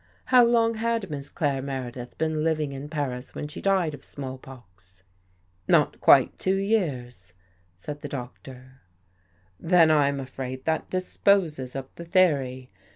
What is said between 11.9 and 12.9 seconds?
the theory.